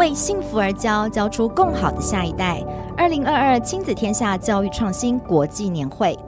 [0.00, 2.64] 为幸福而教，教出更好的下一代。
[2.96, 6.18] 二零二二亲子天下教育创新国际年会。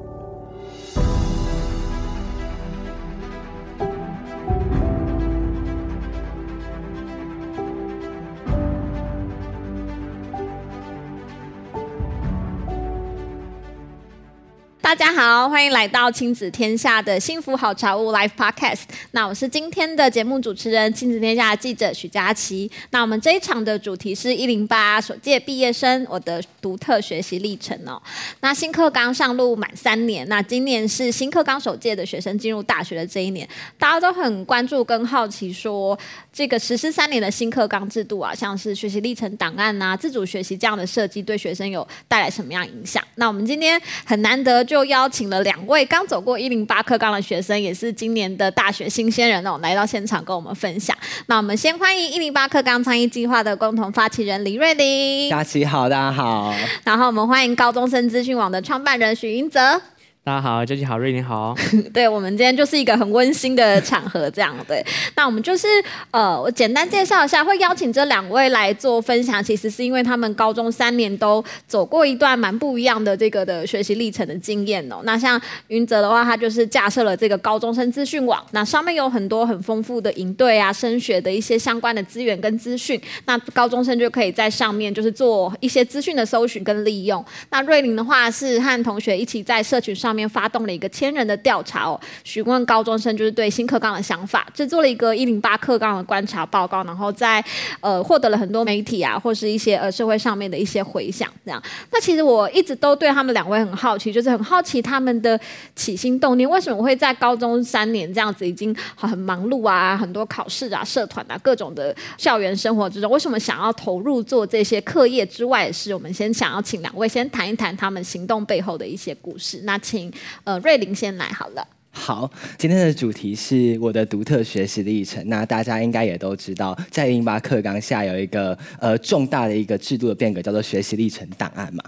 [14.93, 18.83] 大家好，欢迎来到亲子天下的幸福好茶屋 Live Podcast。
[19.13, 22.71] 那我是今天的节目主持人，亲子天下记者许佳琪。
[22.91, 27.99] 那我们这一场的主题是一零八首届毕业生我的独特学习历程哦。
[28.41, 35.99] 那新课纲上路满三年，那今年是新课纲首届的学生进入大学的这一年，大家都很关注跟好奇说，
[36.31, 43.03] 这个实施三年的新课纲制度啊，像是学习历程档案啊、自主学习这样的设计，对学生有带来什么样影响？
[43.15, 50.97] 那我们今天很难得就邀请了两位刚走过一零八课纲的学生，也是今年的大学新鲜人哦，来到现场跟我们分享。
[51.27, 55.31] 那我们先欢迎一零八课纲倡议计划的共同发起人李瑞玲。
[55.31, 56.55] 佳琪好，大家好。
[56.85, 59.81] 然后我们欢迎高中生资讯网的创办人许云泽。
[60.25, 61.53] 大家好，佳琪好，瑞霖好。
[61.93, 64.81] 对，我们今天就是一个很温馨的场合，这样对。
[65.17, 65.67] 那我们就是
[66.13, 75.01] 呃，我简单介绍一下，会邀请这两位来做分享，其实是因为他们高中三年都走过一段蛮不一样的这个的学习历程的经验哦。
[75.03, 87.25] 那像云泽的话，他就是架设了这个高中生资讯网，那上面有很多很丰富的营队啊、升学的一些相关的资源跟资讯，那高中生就可以在上面就是做一些资讯的搜寻跟利用。
[87.51, 90.12] 那瑞玲的话是和同学一起在社群上。
[90.13, 97.43] 上面发动了一个千人的调查哦，询问高中生就是对新课纲的想法，制作了一个一零八课纲的观察报告，然后在
[97.81, 101.27] 呃获得了很多媒体啊或是一些呃社会上面的一些回响。
[101.47, 105.41] 这样，那其实我一直都对他们两位很好奇，就是很好奇他们的
[105.75, 115.95] 起心动念，为什么会在高中三年这样子已经很忙碌啊，很多考试啊、社团啊各种的校园生活之中，为什么想要投入做这些课业之外的事？
[115.95, 119.63] 我们先想要请两位先谈一谈他们行动背后的一些故事。
[119.65, 120.02] 那请。
[120.45, 121.67] 呃，瑞林先来好了。
[121.91, 125.23] 好，今天的主题是我的独特学习历程。
[125.29, 131.85] 那大家应该也都知道，在一零八课纲下有一个呃重大的一个制度的变革，叫做学习历程档案嘛。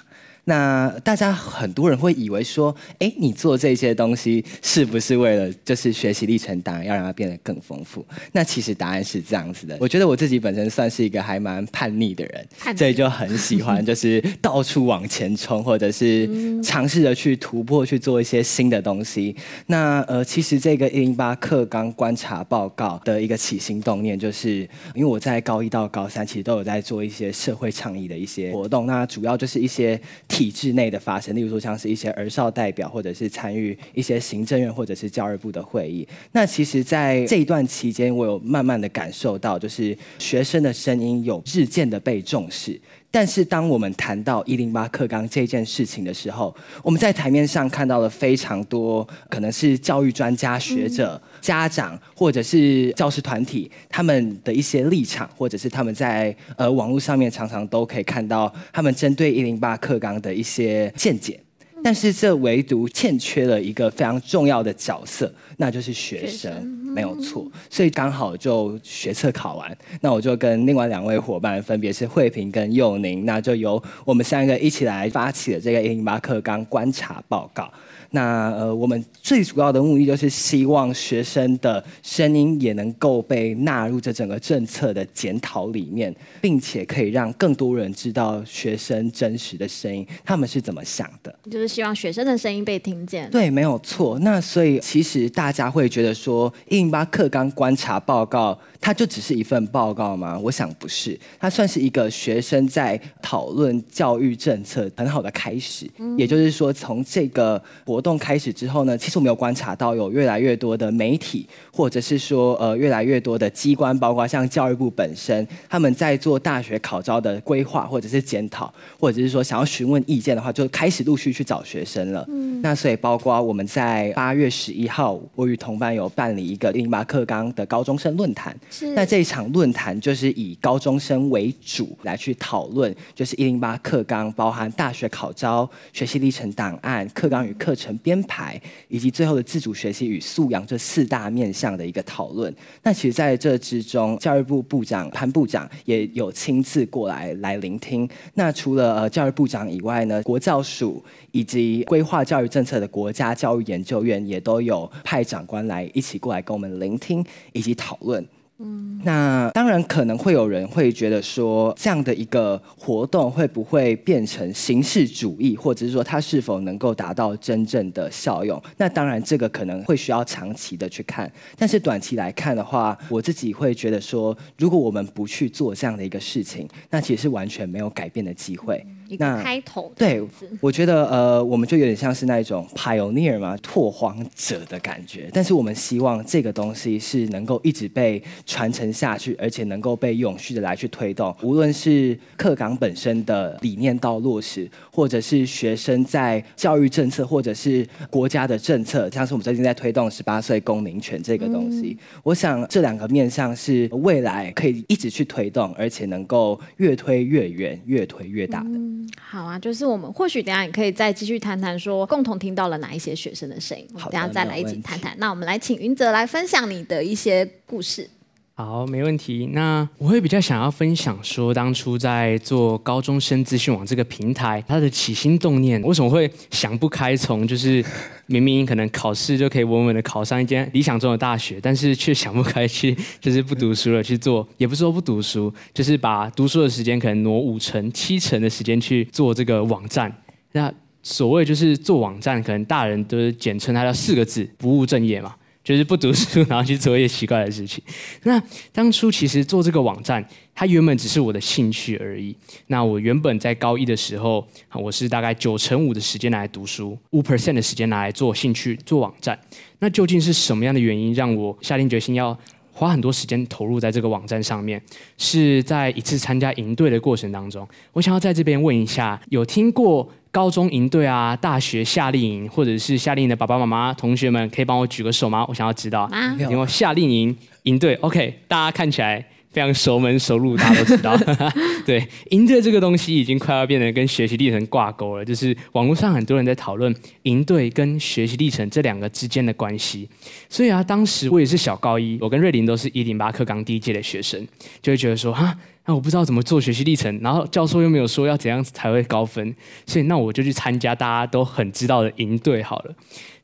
[0.47, 8.05] 那大家很多人会以为说，哎，你做这些东西是不是为了就是学习历程档案要让它变得更丰富？
[8.33, 9.79] 那其实答案是这样子的。
[9.81, 16.29] 我觉得我自己本身算是一个还蛮叛逆的人，所以就很喜欢 就是到处往前冲，或者是
[16.63, 19.35] 尝试着去突破去做一些新的东西。
[19.69, 24.59] 那呃，其实这个一零八课纲观察报告的一个起心动念，就是
[24.95, 29.99] 因为我在高一到高三其实都有在做一些社会倡议的一些活动，那主要就是一些。
[30.35, 36.05] 体制内的发生，例如说像是一些儿少代表，或者是参与一些行政院或者是教育部的会议。
[36.33, 42.81] 那其实，在这一段期间，我有慢慢的感受到，就是学生的声音有日渐的被重视。
[43.15, 46.53] 但是，当我们谈到一零八课纲这件事情的时候，
[46.83, 51.15] 我们在台面上看到了非常多，可能是教育专家学者。
[51.15, 61.39] 嗯家长或者是教师团体，他们的一些立场，或者是他们在呃网络上面常常都可以看到他们针对一零八课纲的一些见解，
[61.85, 66.51] 但是这唯独欠缺了一个非常重要的角色，那就是学生，
[66.95, 67.47] 没有错。
[67.69, 77.71] 所以刚好就学测考完，那我就跟另外两位伙伴，分别是慧萍跟佑宁，那就由我们三个一起来发起了这个一零八课纲观察报告。
[78.15, 91.35] 那呃，我们最主要的目的就是希望学生的声音也能够被纳入这整个政策的检讨里面，并且可以让更多人知道学生真实的声音，他们是怎么想的。
[91.51, 93.29] 就是希望学生的声音被听见。
[93.31, 94.17] 对，没有错。
[94.21, 98.57] 那所以其实大家会觉得说，一零八课纲观察报告。
[98.81, 100.39] 它就只是一份报告吗？
[100.39, 105.91] 我想不是，它算是一个学生在讨论教育政策很好的开始。
[105.97, 106.19] 嗯。
[106.19, 122.25] 也就是说，从这个活动开始之后呢，其实我们有观察到有越来越多的媒体，或者是说呃越来越多的机关，包括像教育部本身，他们在做大学考招的规划或者是检讨，或者是说想要询问意见的话，就开始陆续去找学生了。
[122.29, 122.61] 嗯。
[122.63, 128.57] 那所以包括我们在八月十一号，我与同伴有办理一个一零八课纲的高中生论坛。
[128.71, 142.55] 是那这一场论坛就是以高中生为主来去讨论，就是一零八课纲包含大学考招、学习历程档案、课纲与课程编排，以及最后的自主学习与素养这四大面向的一个讨论。
[142.83, 148.09] 那其实在这之中，教育部部长潘部长也有亲自过来来聆听。
[148.35, 151.03] 那除了呃教育部长以外呢，国教署
[151.33, 158.25] 以及规划教育政策的国家教育研究院也都有派长官来一起过来跟我们聆听以及讨论。
[158.59, 168.63] 嗯，那当然可能会有人会觉得说，这样的一个活动会不会变成形式主义，或者是说它是否能够达到真正的效用？
[168.77, 178.87] 那当然这个可能会需要长期的去看，但是短期来看的话，我自己会觉得说，如果我们不去做这样的一个事情，那其实是完全没有改变的机会。
[179.09, 180.23] 一个开头，对，
[180.61, 188.23] 我觉得呃，我们就有点像是那种 pioneer 嘛，拓荒者的感觉，但是我们希望这个东西是能够一直被。
[188.47, 208.71] 传承下去，而且能够被永续的来去推动，无论是课纲本身的理念到落实，或者是学生在教育政策，或者是国家的政策，像是我们最近在推动十八岁公民权这个东西，嗯、我想这两个面向是未来可以一直去推动，而且能够越推越远，越推越大的。
[208.71, 215.15] 嗯、好啊，就是我们或许等下也可以再继续谈谈，说共同听到了哪一些学生的声音，我们等下再来一起谈谈。
[215.19, 218.09] 那我们来请云泽来分享你的一些故事。
[218.57, 219.49] 好，没问题。
[219.53, 227.85] 那我会比较想要分享说，当初在做高中生资讯网这个平台，它的起心动念，为什么会想不开从就是
[228.27, 240.17] 明明可能考试就可以稳稳的考上一间理想中的大学，但是却想不开去就是不读书了去做，也不是说不读书，就是把读书的时间可能挪五成、七成的时间去做这个网站。
[240.53, 240.73] 那
[241.03, 245.35] 所谓就是做网站，可能大人都是简称它叫四个字：不务正业嘛。
[245.65, 247.83] 就是不读书，然后去做一些奇怪的事情。
[248.25, 248.41] 那
[248.71, 250.23] 当初其实做这个网站，
[250.55, 252.37] 它原本只是我的兴趣而已。
[252.67, 259.39] 那我原本在高一的时候，我是大概九成五的时间拿来读书，五 percent 的时间拿来做兴趣做网站。
[259.79, 262.39] 那究竟是什么样的原因让我下定决心要
[262.71, 264.81] 花很多时间投入在这个网站上面？
[265.17, 270.13] 是在一次参加营队的过程当中，我想要在这边问一下，有听过？
[270.35, 275.47] 高中营队啊，大学夏令营，或者是夏令营的爸爸妈妈、同学们，可以帮我举个手吗？
[275.49, 276.11] 我想要知道。
[276.51, 281.17] 因为夏令营营队，OK，大家看起来非常熟门熟路，大家都知道。
[281.87, 286.93] 对，营队这个东西已经快要变得跟学习历程挂钩了，就是网络上很多人在讨论
[287.23, 290.09] 营队跟学习历程这两个之间的关系。
[290.49, 294.45] 所以啊，当时我也是小高一，我跟瑞林都是一零八课纲第一届的学生，
[294.83, 295.57] 就会觉得说哈。
[295.87, 299.55] 那我不知道怎么做学习历程，然后教授又没有说要怎样才会高分，
[299.87, 302.95] 所以那我就去参加大家都很知道的营队好了。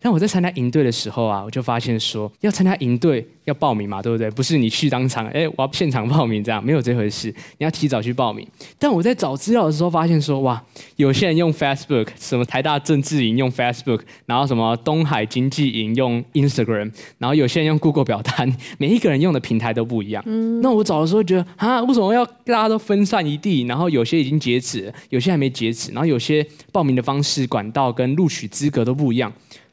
[0.01, 4.31] 但我在参加营队的时候啊，我就发现说，要参加营队要报名嘛，对不对？
[4.31, 8.47] 不是你去当场，哎，我要现场报名这样，没有这回事，你要提早去报名。
[8.79, 10.63] 但我在找资料的时候发现说，哇，
[10.97, 20.23] 有些人用 Facebook，什么台大政治营用 Facebook，然后什么东海经济营用 Instagram，然后有些人用 Google 表单， 每一个人用的平台都不一样。
[20.27, 23.65] 嗯，那我找的时候觉得，啊，为什么要大家都分散一地？
[23.65, 29.31] 然后有些已经截止，有些还没截止，然后有些报名的方式、管道跟录取资格都不一样。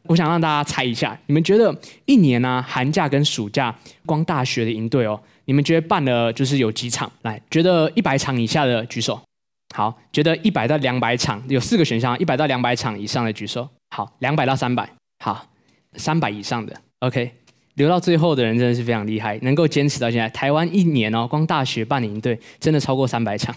[0.08, 1.76] 我想让大家猜一下，你们觉得
[2.06, 3.74] 一年呢、啊，寒假跟暑假，
[4.06, 7.12] 光大学的营队哦，你们觉得办了就是有几场？
[7.22, 9.20] 来，觉得一百场以下的举手。
[9.76, 13.68] 好，觉得一百到两百场，有四个选项，一百到两百场以上的举手。
[13.96, 14.90] 好，两百到三百。
[15.24, 15.48] 好，
[15.94, 16.74] 三百以上的。
[17.00, 17.32] OK，
[17.76, 20.30] 留到最后的人真的是非常厉害，能够坚持到现在。
[20.30, 23.54] 台湾一年哦，光大学办营队真的超过三百场。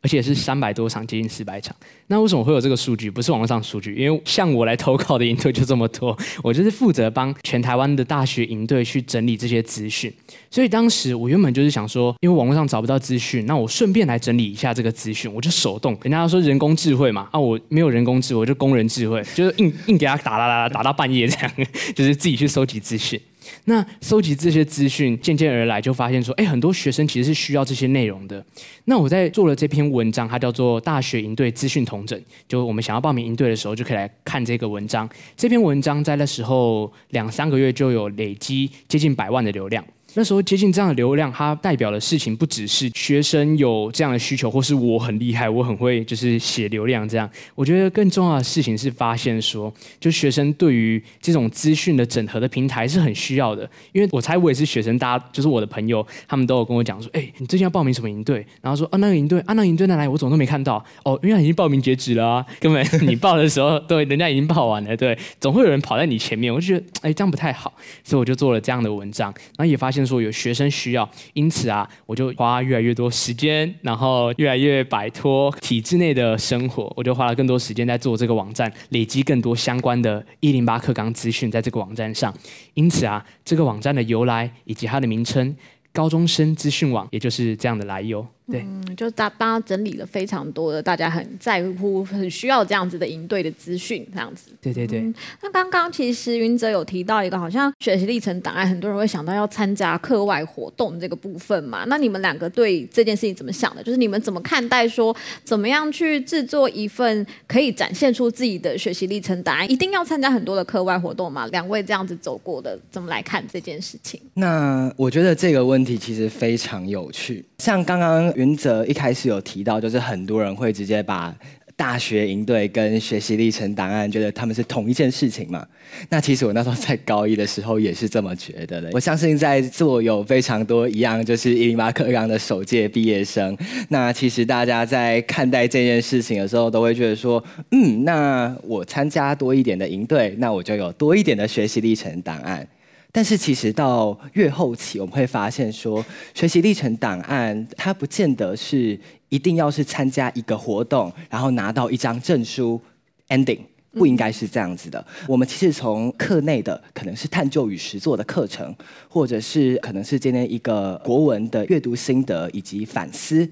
[0.00, 1.74] 而且是三百多场，接近四百场。
[2.06, 3.10] 那为什么会有这个数据？
[3.10, 10.12] 不是网络上数据，因为像我来投稿的营队就这么多， 我就是负责帮全台湾的大学营队去整理这些资讯。
[10.50, 15.98] 所以当时我原本就是想说，因为网络上找不到资讯，那我顺便来整理一下这个资讯，我就手动。
[16.02, 21.52] 人家说人工智慧嘛，啊，我没有人工智慧，我就工人智慧，就是硬硬给他打打打打到半夜这样，
[21.94, 23.20] 就是自己去收集资讯。
[23.64, 28.44] 那收集这些资讯，渐渐而来就发现说，哎，很多学生其实是需要这些内容的。
[28.84, 35.08] 那我在做了这篇文章，它叫做《大学营队资讯统整》，就我们想要报名营队的时候，就可以来看这个文章。
[35.36, 39.84] 这篇文章在那时候两三个月就有累积接近百万的流量。
[40.18, 47.30] 那时候接近这样的流量，它代表的事情不只是学生有这样的需求，或是我很厉害，我很会就是写流量这样。
[47.54, 53.62] 我觉得更重要的事情是发现说，就学生对于这种资讯的整合的平台是很需要的。
[53.92, 58.44] 因为我猜我也是学生，大家就是我的朋友，他们都有跟我讲说，哎，你最近要报名什么营队？
[58.60, 60.08] 然后说啊，那个营队啊，那个营队在哪里？
[60.08, 60.84] 我怎么都没看到。
[61.04, 66.52] 哦，因为已经报名截止了啊，根本你报的时候，对，人家已经报完了，对，总会有人跑在你前面。
[66.52, 67.72] 我就觉得，哎，这样不太好，
[68.02, 70.07] 所以我就做了这样的文章，然后也发现。
[70.08, 82.34] 说有学生需要，因此啊，我就花越来越多时间，然后越来越摆脱体制内的生活，我就花了更多时间在做这个网站，累积更多相关的一零八课纲资讯在这个网站上。
[82.74, 85.54] 因此啊，这个网站的由来以及它的名称
[85.92, 88.26] “高中生资讯网”，也就是这样的来由。
[88.50, 94.50] 对，嗯，就大帮他整理了非常多的大家很在乎、很需要这样子的营队的资讯，这样子。
[94.62, 95.00] 对对对。
[95.00, 101.84] 嗯、那刚刚其实云哲有提到一个，好像学习历程档案，很多人会想到要参加课外活动这个部分嘛。
[101.88, 103.82] 那你们两个对这件事情怎么想的？
[103.82, 105.14] 就是你们怎么看待说，
[105.44, 109.70] 怎么样去制作一份可以展现出自己的学习历程档案？
[109.70, 111.46] 一定要参加很多的课外活动吗？
[111.48, 114.18] 两位这样子走过的，怎么来看这件事情？
[114.32, 118.32] 那我觉得这个问题其实非常有趣，像刚刚。
[118.38, 121.34] 云泽一开始有提到，就是很多人会直接把
[121.74, 125.66] 大学营队跟学习历程档案觉得他们是同一件事情嘛。
[126.08, 128.90] 那其实我那时候在高一的时候也是这么觉得的。
[128.92, 133.56] 我相信在座有非常多一样就是一零八课纲的首届毕业生。
[133.88, 137.42] 那其实大家在看待这件事情的时候，都会觉得说，
[137.72, 142.64] 嗯，那我参加多一点的营队，那我就有多一点的学习历程档案。
[143.10, 148.98] 但是其实到越后期，我们会发现说，学习历程档案它不见得是
[149.30, 152.80] 一定要是参加一个活动，然后拿到一张证书
[153.28, 153.60] ，ending
[153.92, 155.04] 不应该是这样子的。
[155.26, 158.72] 我们其实从课内的可能是探究与实作的课程，
[159.08, 163.48] 或者是可能是今天一个国文的阅读心得以及反思。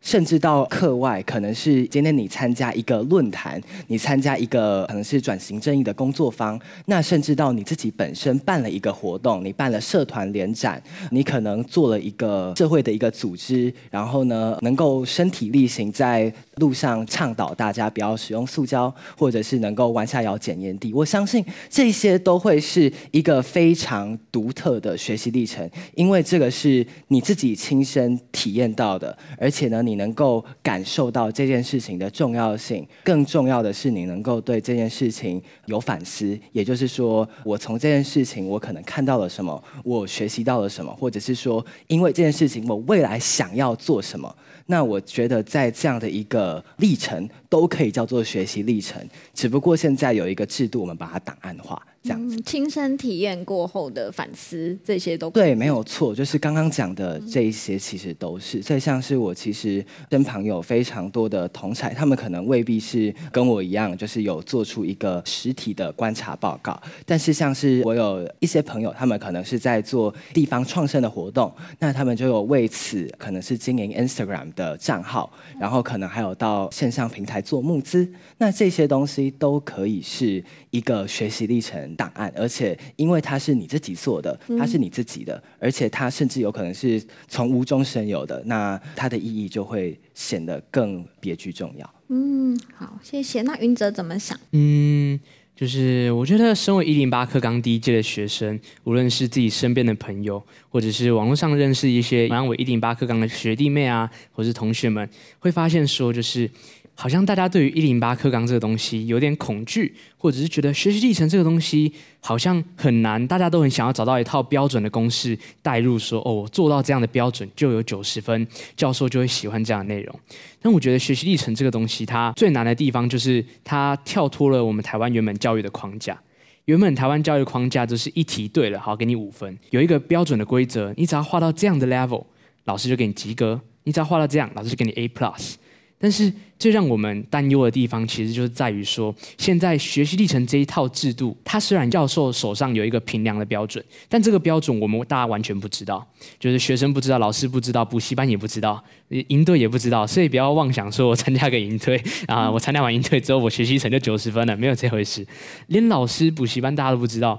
[0.00, 20.92] 甚至到课外，可能是今天你参加一个论坛，你参加一个可能是转型正义的工作坊，那甚至到你自己本身办了一个活动，你办了社团联展，你可能做了一个社会的一个组织，然后呢，能够身体力行在路上倡导大家不要使用塑胶，或者是能够弯下腰捡烟蒂。
[20.92, 30.00] 我相信这些都会是一个非常独特的学习历程，因为这个是你自己亲身体验到的，而且呢，你。
[30.00, 36.38] 能够感受到这件事情的重要性，更重要的是你能够对这件事情有反思。
[36.52, 44.34] 也就是说，我从这件事情，我可能看到了什么，我学习到了什么，或者是说，因为这件事情，我未来想要做什么。
[44.70, 49.04] 那我觉得，在这样的一个历程，都可以叫做学习历程。
[49.34, 51.82] 只不过现在有一个制度，我们把它档案化。
[52.02, 56.14] 这样子，嗯，亲身体验过后的反思，这些都对，没有错。
[56.14, 58.60] 就是刚刚讲的这一些，其实都是。
[58.60, 66.80] 这像是我其实身旁有非常多的同侪，他们可能未必是跟我一样，就是有做出一个实体的观察报告。
[67.04, 78.10] 但是像是我有一些朋友，他们可能是在做地方创生的活动，那他们就有为此可能是经营 Instagram 的账号，然后可能还有到线上平台做募资。
[78.38, 81.89] 那这些东西都可以是一个学习历程。
[81.96, 91.94] 档案，而且因为它是你自己做的，它是你自己的，而且它甚至有可能是从无中生有的，那它的意义就会显得更别具重要。
[92.08, 93.42] 嗯，好，谢谢。
[93.42, 94.38] 那云哲怎么想？
[94.52, 95.18] 嗯，
[95.54, 106.50] 就是我觉得身为一零八课纲第一届的学生，无论是自己身边的朋友，或者是网络上认识一些同样为一零八课纲的学弟妹啊，或是同学们，会发现说，就是。
[107.00, 111.90] 好像大家对于一零八课纲这个东西有点恐惧，或者是觉得学习历程这个东西
[112.20, 120.14] 好像很难，大家都很想要找到一套标准的公式带入说，说哦，做到这样的标准就有九十分，教授就会喜欢这样的内容。
[120.60, 126.20] 但我觉得学习历程这个东西，它最难的地方就是它跳脱了我们台湾原本教育的框架。
[126.66, 132.26] 原本台湾教育框架就是一题对了，好，给你五分，有一个标准的规则，你只要画到这样的 level，
[132.64, 135.54] 老师就给你及格；你只要画到这样，老师就给你 A plus。
[136.02, 146.06] 但是最让我们担忧的地方，其实就是在于说，现在学习历程这一套制度，它虽然教授手上有一个评量的标准，但这个标准我们大家完全不知道，
[146.38, 148.82] 就是学生不知道，老师不知道，补习班也不知道，
[149.28, 155.26] 营队也不知道，所以不要妄想说我参加个营队 啊，我参加完营队之后，我学习成就九十分了，没有这回事，
[155.66, 157.38] 连老师、补习班大家都不知道，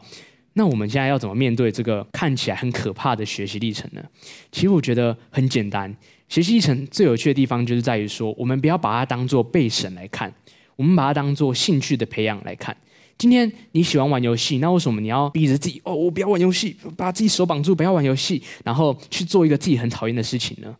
[0.53, 4.03] 那我们现在要怎么面对这个看起来很可怕的学习历程呢？
[4.51, 5.95] 其实我觉得很简单。
[6.31, 10.33] 学习历程最有趣的地方，就是在于说，我们不要把它当做备审来看，
[10.77, 12.73] 我们把它当做兴趣的培养来看。
[13.17, 20.73] 今天你喜欢玩游戏，那为什么你要逼着自己哦，我不要玩游戏，把自己手绑住，不要玩游戏，然后去做一个自己很讨厌的事情呢？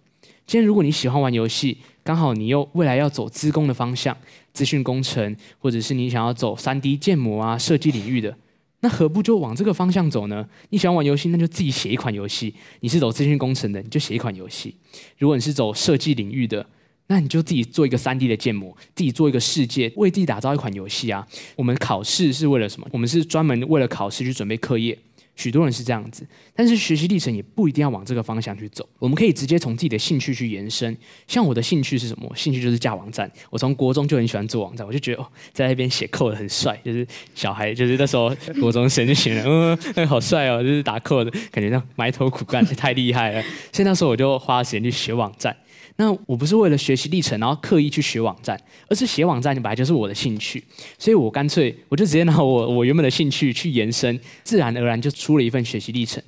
[0.47, 4.15] 今天如果你喜欢玩游戏，刚好你又未来要走资工的方向，
[4.53, 8.33] 资讯工程，或者是你想要走 3D 建模啊设计领域的。
[8.81, 10.47] 那何不就往这个方向走呢？
[10.69, 12.53] 你喜欢玩游戏，那就自己写一款游戏。
[12.81, 14.75] 你是走资讯工程的，你就写一款游戏。
[15.17, 16.65] 如果你是走设计领域的，
[17.07, 21.27] 那你就自己做一个三 D 的建模，自己做一个世界，为自己打造一款游戏啊。
[21.55, 22.87] 我们考试是为了什么？
[22.91, 24.97] 我们是专门为了考试去准备课业。
[25.35, 28.87] 许多人是这样子，但是学习历程也不一定要往这个方向去走。
[28.99, 30.95] 我们可以直接从自己的兴趣去延伸。
[31.27, 32.31] 像我的兴趣是什么？
[32.35, 33.31] 兴趣就是架网站。
[33.49, 43.41] 我从国中就很喜欢做网站，我就觉得哦，在那边写 code 很帅，就是小孩，就是那时候国中生就觉得嗯，那好帅哦，就是打 code 感觉像埋头苦干，太厉害了。
[43.71, 45.55] 所以那时候我就花时间去学网站。
[46.01, 50.63] 那我不是为了学习历程，然后刻意去学网站，而是写网站你本来就是我的兴趣，
[50.97, 56.19] 所以我干脆我就直接拿我我原本的兴趣去延伸，自然而然就出了一份学习历程。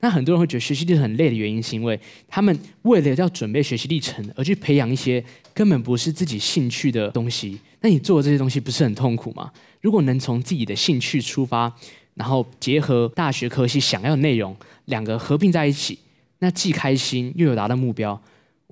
[0.00, 1.98] 那很多人会觉得学习历程很累的原因，是因为
[2.28, 5.24] 他们为了要准备学习历程而去培养一些
[5.54, 7.58] 根本不是自己兴趣的东西。
[7.80, 9.50] 那你做这些东西不是很痛苦吗？
[9.80, 11.74] 如果能从自己的兴趣出发，
[12.16, 15.98] 然后结合大学科系想要的内容，两个合并在一起，
[16.40, 18.20] 那既开心又有达到目标，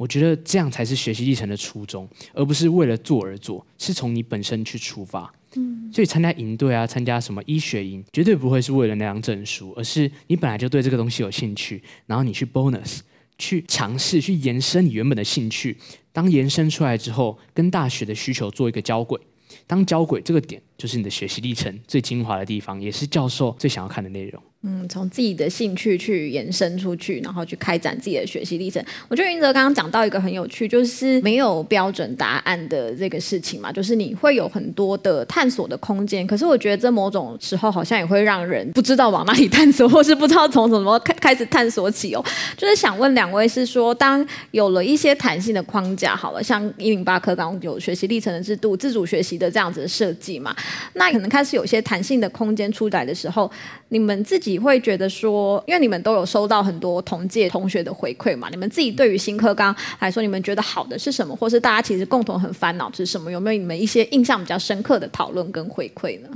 [0.00, 5.30] 我觉得这样才是学习历程的初衷，而不是为了做而做，是从你本身去出发。
[5.56, 13.00] 嗯，所以参加营队啊，参加什么医学营，绝对不会是为了那张证书，而是你本来就对这个东西有兴趣，然后你去 bonus，
[13.36, 15.76] 去尝试，去延伸你原本的兴趣。
[16.12, 19.20] 当延伸出来之后，跟大学的需求做一个交轨，
[19.66, 24.42] 当交轨这个点就是你的学习历程最精华的地方，也是教授最想要看的内容。
[24.62, 28.84] 嗯，从自己的兴趣去延伸出去，然后去开展自己的学习历程。
[29.08, 36.26] 我觉得云泽刚刚讲到一个很有趣，就是没有标准答案的这个事情嘛，就是你会有很多的探索的空间。
[36.26, 42.22] 可是我觉得这某种时候好像也会让人不知道往哪里探索，或是不知道从什么开开始探索起哦。
[42.54, 50.54] 就是想问两位是说，当有了一些弹性的框架，好了，像一零八课纲有学习历程的制度、自主学习的这样子的设计嘛，
[50.92, 53.50] 那可能开始有些弹性的空间出来的时候，
[53.88, 54.49] 你们自己。
[54.50, 63.30] 你会觉得说，因为你们都有收到很多同届同学的回馈嘛，你们自己对于新课纲来说，你们觉得好的是什么，或是大家其实共同很烦恼是什么？
[63.30, 66.28] 有没有你们一些印象比较深刻的讨论跟回馈呢？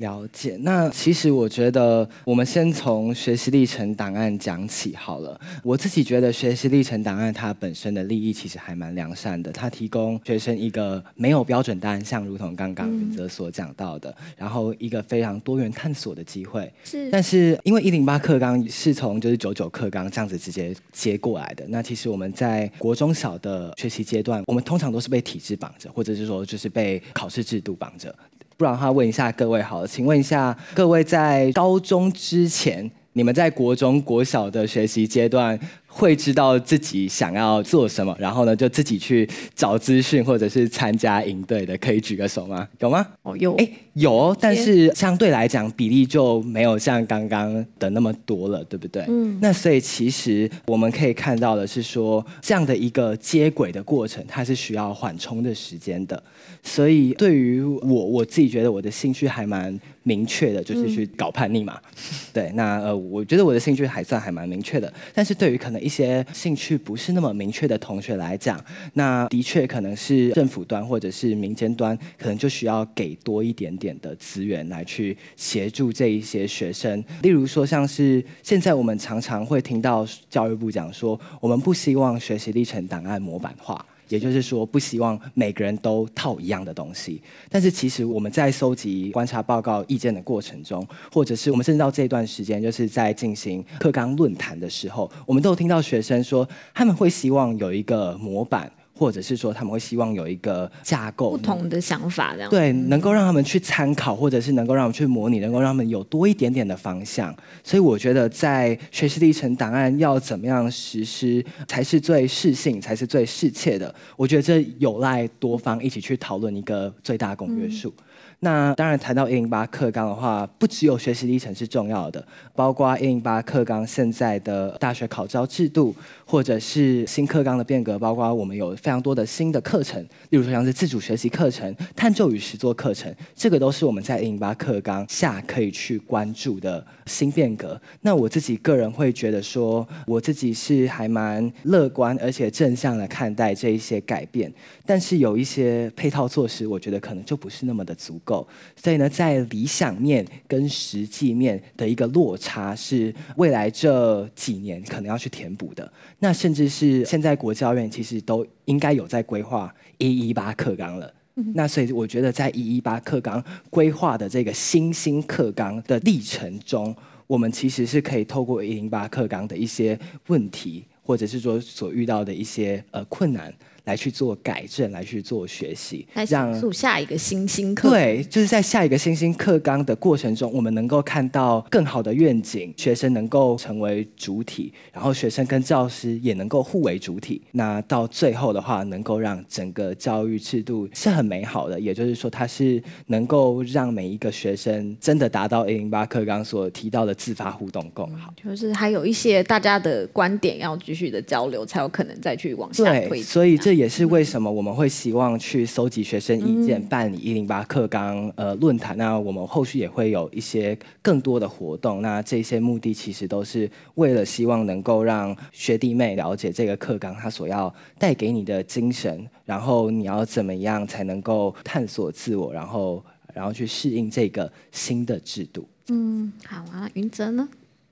[0.00, 5.38] 了解，那其实我觉得，我们先从学习历程档案讲起好了。
[5.62, 16.72] 我自己觉得，学习历程档案它本身的利益其实还蛮良善的，它提供学生一个没有标准答案，像如同刚刚云泽所讲到的，嗯、然后一个非常多元探索的机会。
[16.82, 28.14] 是，但是因为一零八课纲是从就是九九课纲这样子直接接过来的，那其实我们在国中小的学习阶段，我们通常都是被体制绑着，或者是说就是被考试制度绑着。
[28.60, 35.58] 不然的话，问一下各位好了，请问一下各位，在高中之前，你们在国中、国小的学习阶段，
[35.92, 42.66] 会知道自己想要做什么，然后呢，就自己去找资讯或者是参加营队的，可以举个手吗？
[42.78, 43.06] 有吗？
[43.22, 43.54] 哦，有。
[43.56, 49.04] 哎，有，但是相对来讲比例就没有像刚刚的那么多了，对不对？
[49.08, 49.36] 嗯。
[49.42, 56.22] 那所以其实我们可以看到的是说，这样的一个接轨的过程，它是需要缓冲的时间的。
[56.62, 61.80] 所以对于我，我自己觉得我的兴趣还蛮明确的，就是去搞叛逆嘛。
[61.82, 62.02] 嗯、
[62.34, 64.92] 对，那呃，我觉得我的兴趣还算还蛮明确的。
[65.14, 68.62] 但是对于可能一些兴趣不是那么明确的同学来讲，
[68.94, 77.02] 那的确可能是政府端或者是民间端，可能就需要给多一点点的资源来去协助这一些学生。
[77.22, 83.84] 例如说，像是现在我们常常会听到教育部讲说，我们不希望学习历程档案模板化。
[84.10, 87.22] 也就是说，不希望每个人都套一样的东西。
[87.48, 98.70] 但是，其实我们在收集观察报告意见的过程中，或者是我们甚至到这段时间，就是在进行课纲论坛的时候，我们都有听到学生说，他们会希望有一个模板。
[99.00, 107.34] 或者是说他们会希望有一个架构，不同的想法这样对，能够让他们去参考，或者是能够让我们去模拟，能够让他们有多一点点的方向。
[107.64, 113.94] 所以我觉得在学习历程档案要怎么样实施才是最适性，才是最适切的。
[114.18, 117.88] 我觉得这有赖多方一起去讨论一个最大公约数。
[117.88, 118.04] 嗯
[118.42, 137.80] 那当然，谈到一零八课纲的话，不只有学习历程是重要的，包括一零八课纲现在的大学考招制度，或者是新课纲的变革，包括我们有非常多的新的课程，例如说像是自主学习课程、探究与实作课程，这个都是我们在一零八课纲下可以去关注的新变革。
[138.02, 144.52] 那我自己个人会觉得说，我自己是还蛮乐观而且正向的看待这一些改变，
[144.86, 148.46] 但是有一些配套措施，我觉得可能就不是那么的足够。
[148.76, 155.92] 所以呢，在理想面跟实际面的一个落差，是未来这几年可能要去填补的。
[156.20, 161.12] 那甚至是现在国教院其实都应该有在规划一一八课纲了。
[161.54, 166.94] 那所以我觉得，在一一八课纲规划的这个新兴课纲的历程中，
[167.26, 173.52] 我们其实是可以透过一零八课纲的一些问题，或者是说所遇到的一些呃困难。
[173.84, 177.90] 来去做改正，来去做学习，让下一个新兴课。
[177.90, 187.40] 对，就是在下一个新兴课纲的过程中，我们能够看到更好的愿景，学生能够成为主体，然后学生跟教师也能够互为主体。
[187.52, 198.32] 那到最后的话，能够让整个教育制度是很美好的，也就是说，它是能够让每一个学生真的达到 A 零八课纲所提到的自发互动更好。
[198.44, 203.22] 就是还有一些大家的观点要继续的交流，才有可能再去往下推。
[203.22, 203.69] 所以这。
[203.70, 208.98] 这也是为什么我们会希望去搜集学生意见，办理一零八课纲呃论坛。
[208.98, 212.02] 那我们后续也会有一些更多的活动。
[212.02, 225.64] 那这些目的其实都是为了希望能够让学弟妹了解这个课纲它所要带给你的精神，然后你要怎么样才能够探索自我，然后然后去适应这个新的制度。
[225.90, 227.48] 嗯，好啊，云泽呢？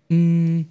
[0.08, 0.66] 嗯。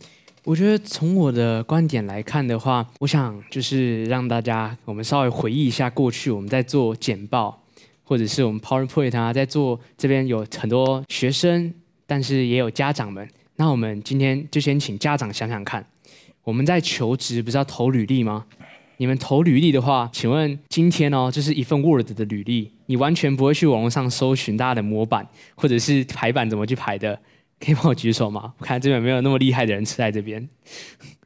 [0.47, 7.61] 我觉得从我的观点来看的话，我想就是让大家我们稍微回忆一下过去我们在做简报，
[8.05, 11.73] 或者是我们 PowerPoint 啊，在做这边有很多学生，
[12.05, 13.27] 但是也有家长们。
[13.57, 15.85] 那我们今天就先请家长想想看，
[16.45, 18.45] 我们在求职不是要投履历吗？
[18.95, 27.19] 你们投履历的话，请问今天哦，就是一份 Word 的履历，你完全不会去网络上搜寻大家的模板或者是排版怎么去排的。
[27.59, 28.53] 可以帮我举手吗？
[28.59, 30.47] 我看这边没有那么厉害的人吃在这边。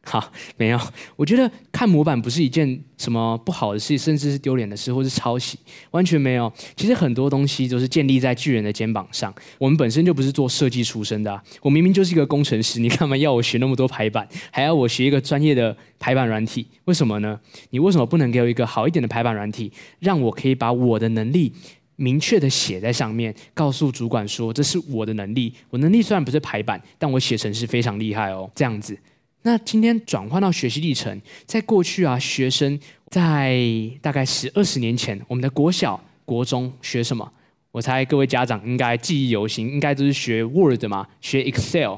[0.03, 0.79] 好，没有。
[1.15, 5.59] 我觉得看模板不是一件什么不好的事，甚至是丢脸的事，或是抄袭，
[5.91, 6.51] 完全没有。
[6.75, 9.31] 其实很多东西都是建立在巨人的肩膀上。
[9.59, 16.65] 我们本身就不是做设计出身的，我明明就是一个工程师，你干嘛要我学那么多排版，还要我学一个专业的排版软体？
[16.85, 17.39] 为什么呢？
[17.69, 21.53] 你为什么不能给我一个好一点的排版软体，让我可以把我的能力
[22.01, 25.53] 明确的写在上面，告诉主管说，这是我的能力。
[25.69, 28.49] 我能力虽然不是排版，但我写程式非常厉害哦。
[28.55, 28.97] 这样子，
[29.43, 33.61] 那今天转换到学习历程，在过去啊，学生在
[34.01, 37.31] 大概十二十年前，我们的国小、国中学什么？
[37.71, 41.97] 我猜各位家长应该记忆犹新，应该都是学 Word 嘛，学 Excel，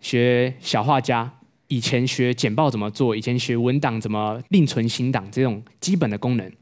[0.00, 1.32] 学小画家。
[1.68, 6.52] 以前学简报怎么做，以前学文档怎么另存新档这种基本的功能。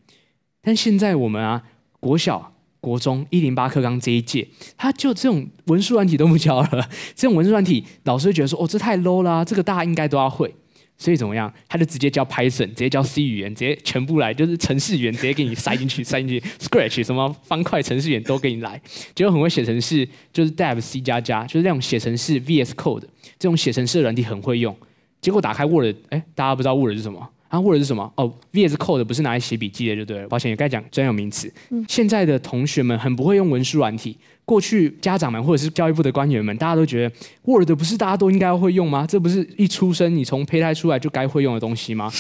[0.60, 1.62] 但现在我们啊，
[1.98, 2.51] 国小。
[2.82, 6.88] 国中一零八课纲这一届，他就这种文书软体都不教了。
[7.14, 10.52] 这种文书软体，老师会觉得说：“哦，这太 low 啦，这个大家应该都要会。”
[10.98, 11.52] 所以怎么样？
[11.68, 18.80] 他就直接教 Python，直接教 C 语言，直接全部来，就是程式语言直接给你塞进去， 塞进去 Scratch 什么方块程式语言都给你来。
[19.14, 23.04] 结果很会写程式，就是 Dev C 加加，就是那种写程式 VS Code
[23.38, 24.76] 这种写程式的软体很会用。
[25.20, 27.28] 结果打开 Word，哎，大家不知道 Word 是什么？
[27.52, 28.10] 啊，Word 是什么？
[28.16, 30.26] 哦，VS Code 不是拿来写笔记的，就对了。
[30.26, 31.52] 抱歉，也该讲专有名词。
[31.68, 34.16] 嗯，现在的同学们很不会用文书软体。
[34.46, 39.06] 过去家长们或者是教育部的官员们，大家都觉得 Word 不是大家都应该会用吗？
[39.06, 42.10] 这不是一出生你从胚胎出来就该会用的东西吗？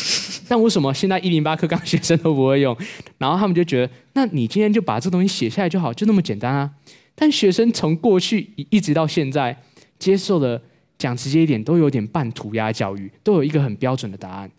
[0.46, 2.76] 但为什么现在一零八课纲学生都不会用？
[3.16, 6.70] 然后他们就觉得，那你今天就把这东西写下来就好，就那么简单啊？
[7.14, 9.58] 但学生从过去一直到现在
[9.98, 10.60] 接受的，
[10.98, 14.50] 讲直接一点，都有点半涂鸦教育，都有一个很标准的答案。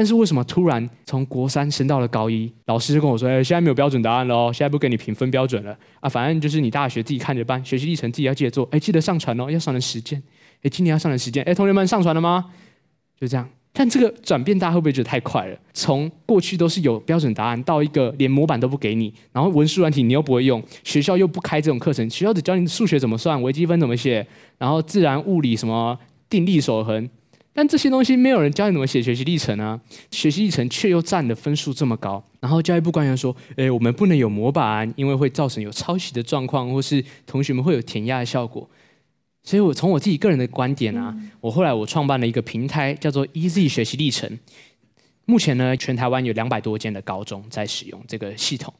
[0.00, 10.18] 但是为什么突然从国三升到了高一，老师就跟我说：“哎，现在没有标准答案了哦，现在不给你评分标准了啊，反正就是你大学自己看着办，学习历程自己要记得做，哎，记得上传哦，要上传时间，
[10.62, 12.46] 哎，今年要上传时间，哎，同学们上传了吗？
[13.20, 13.46] 就这样。
[13.74, 15.58] 但这个转变大家会不会觉得太快了？
[15.74, 25.98] 从过去都是有标准答案，到一个连模板都不给你，然后文书软体你又不会用，学校又不开这种课程，学校只教你数学怎么算，微积分怎么写，然后自然物理什么
[26.30, 27.06] 定力守恒。”
[27.52, 29.78] 但这些东西没有人教你怎么写学习历程啊，
[30.10, 32.22] 学习历程却又占的分数这么高。
[32.38, 38.68] 然后教育部官员说：“诶，我们不能有模板，因为会造成有抄袭的状况，或是同学们会有填鸭的效果。”
[39.42, 44.38] 所以，我从我自己个人的观点啊，我后来我创办了一个平台，叫做 Easy 学习历程。
[45.26, 48.72] 目前呢，全台湾有两百多间的高中在使用这个系统。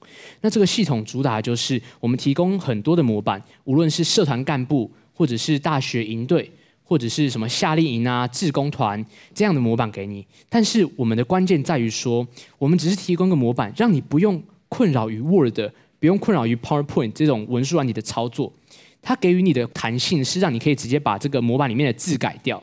[0.42, 6.50] 那这个系统主打就是我们提供很多的模板，无论是社团干部或者是大学营队。
[6.90, 9.00] 或者是什么夏令营啊、志工团
[9.32, 12.26] 这样的模板给你，但是我们的关键在于说，
[12.58, 15.56] 我们只是提供个模板，让你不用困扰于 Word，
[16.00, 18.52] 不用困扰于 PowerPoint 这种文书软体的操作。
[19.00, 22.60] 它给予你的弹性是让你可以直接把这个模板里面的字改掉。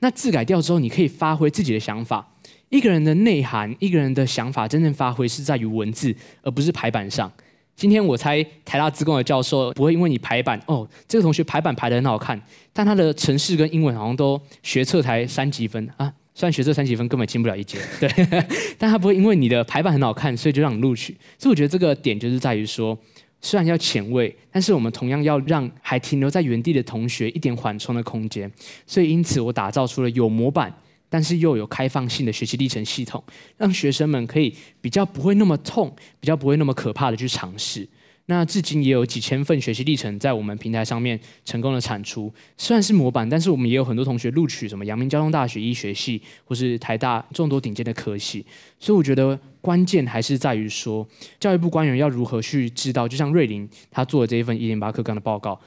[0.00, 2.30] 那字改掉之后，你可以发挥自己的想法。
[2.68, 7.32] 一个人的内涵，一个人的想法真正发挥是在于文字，而不是排版上。
[7.80, 12.38] 今天我猜台大资工的教授不会因为你排版哦，这个同学排版排得很好看，
[12.74, 18.10] 但他的程式跟英文好像都学测才三级分啊，虽然学测三级分根本进不了一阶，对，
[18.76, 21.16] 但他不会因为你的排版很好看，所以就让你录取。
[21.38, 22.94] 所以我觉得这个点就是在于说，
[23.40, 28.52] 虽然要前卫，但是我们同样要让还停留在原地的同学一点缓冲的空间。
[28.86, 30.70] 所以因此我打造出了有模板。
[31.10, 33.22] 但是又有开放性的学习历程系统，
[33.58, 37.86] 让学生们可以比较不会那么痛，比较不会那么可怕的去尝试。
[38.26, 42.32] 那至今也有几千份学习历程在我们平台上面成功的产出。
[42.56, 48.46] 虽然是模板，但是我们也有很多同学录取什么阳明交通大学医学系，或是台大众多顶尖的科系。
[48.78, 51.04] 所以我觉得关键还是在于说，
[51.40, 55.60] 教育部官员要如何去知道，就像瑞林他做的这一份一零八课纲的报告。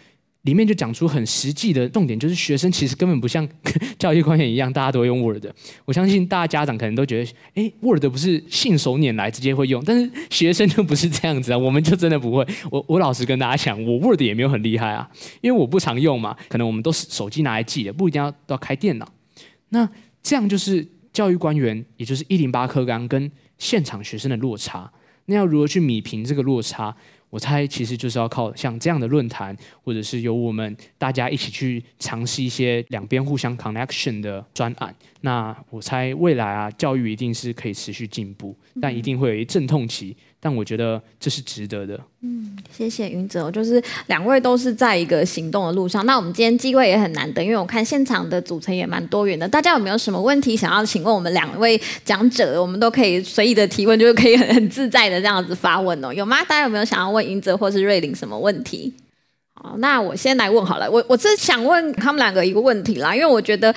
[0.44, 3.48] 里面就讲出很实际的重点，就是学生其实根本不像
[3.98, 5.46] 教育官员一样，大家都用 Word。
[5.86, 12.46] 我相信大家家长可能都觉得，哎，Word 不是信手拈来直接会用，但是学生就不是这样子啊， 我们就真的不会。
[12.70, 15.10] 我我老实跟大家讲，我 Word 也没有很厉害啊，
[15.42, 19.10] 因为我不常用嘛，可能我们都是手机拿来记的，不一定要都要开电脑。
[19.70, 19.90] 那
[20.22, 24.92] 这样就是教育官员，也就是一零八课纲跟现场学生的落差，
[25.28, 26.94] 那要如何去弭平这个落差？
[27.34, 34.96] 我猜其实就是要靠像这样的论坛，或者是由我们大家一起去尝试一些两边互相 connection 的专案。
[35.22, 40.16] 那我猜未来啊，教育一定是可以持续进步，但一定会有一阵痛期。
[40.44, 41.98] 但我觉得这是值得的。
[42.20, 46.06] 嗯，谢谢云泽，就是两位都是在一个行动的路上。
[46.06, 49.48] 那我们今天机会也很难得，因为我看现场的组成也蛮多元的。
[49.48, 52.62] 大家有没有什么问题想要请问我们两位讲者？
[52.62, 56.14] 我们都可以随意的提问，就是可以很很自在的这样子发问哦。
[56.14, 56.44] 有吗？
[56.44, 58.94] 大家有没有想要问云泽或是瑞玲什么问题？
[59.66, 60.92] 好，那我先来问好了。
[60.92, 63.74] 我我是想问他们两个一个问题啦，因为我觉得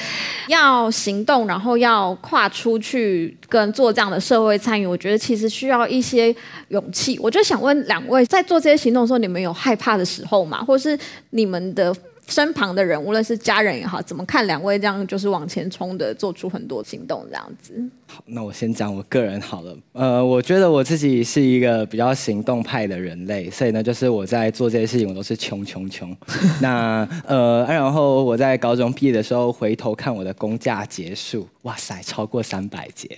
[0.48, 6.34] 要行动，然后要跨出去跟做这样的社会参与，我觉得其实需要一些
[6.70, 7.16] 勇气。
[7.22, 10.64] 我就想问两位，在做这些行动的时候，你们有害怕的时候吗？
[10.64, 10.98] 或是
[11.30, 11.94] 你们的？
[12.26, 17.72] 身旁的人，无论是家人也好，怎么看两位这样就是往前冲的，做出很多行动这样子？
[18.08, 19.76] 好，那我先讲我个人好了。
[19.92, 26.16] 呃，我觉得我自己是一个比较行动派的人类，所以呢，就是我在做这些事情，我都是穷穷穷。
[26.60, 33.08] 那呃，然后我在高中毕业的时候，回头看我的工价结束，哇塞，超过三百节。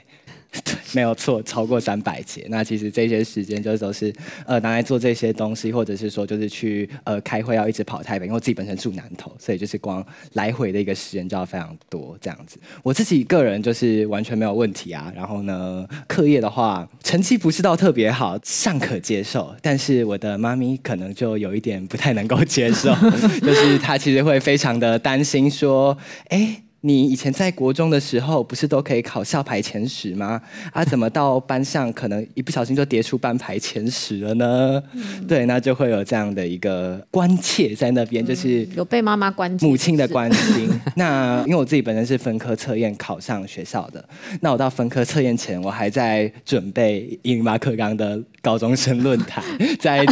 [0.95, 2.47] 没有错，超过三百节。
[2.49, 4.13] 那其实这些时间就都是
[4.47, 12.59] 呃拿来做这些东西，或者是说就是去呃开会要一直跑台北，因为我自己本身住南投，所以就是光来回的一个时间就要非常多这样子。
[12.83, 15.13] 我自己个人就是完全没有问题啊。
[15.15, 19.55] 然后呢，课业的话成绩不是到特别好，尚可接受。
[19.61, 22.95] 但是我的妈咪可能就有一点不太能够接受，
[23.43, 25.97] 就是她其实会非常的担心说，
[26.29, 26.63] 哎。
[26.83, 30.41] 你以前在国中的时候，不是都可以考校排前十吗？
[30.73, 34.81] 啊，怎么到班上可能一不小心就跌出班排前十了呢？
[34.93, 40.69] 嗯、对，那就会有这样的一个关切在那边，就是有被妈妈关心，母亲的关心。
[40.95, 44.05] 那因为我自己本身是分科测验考上学校的，
[44.41, 49.43] 那我到分科测验前，我还在准备一零八课纲的高中生论坛，
[49.81, 50.07] 在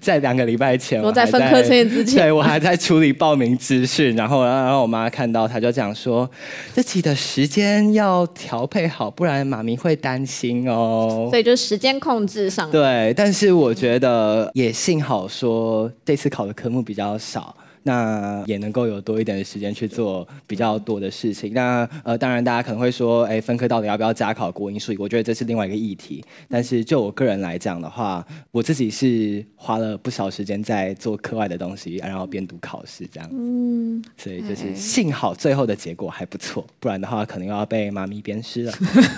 [0.00, 6.00] 在两个礼拜前，我在分科测验之前，对我还在处理报名资讯，然后然后我妈看到，她就这样。
[6.00, 6.30] 说
[6.72, 11.28] 自己的时间要调配好，不然妈咪会担心哦。
[11.30, 12.70] 所以就时间控制上。
[12.70, 17.54] 对，但是我觉得也幸好说这次考的科目比较少。
[17.82, 21.52] 那也能够有多一点的时间去做比较多的事情。
[21.54, 24.94] 那呃，当然大家可能会说，哎，分科到底要不要加考国英数？
[24.98, 26.22] 我觉得这是另外一个议题。
[26.48, 33.28] 但是就我个人来讲的话，我自己是花了不少时间在做课外的东西，然后边读考试这样。
[33.32, 38.72] 嗯，所以就是幸好最后的结果还不错，不然的话可能又要被妈咪鞭尸了。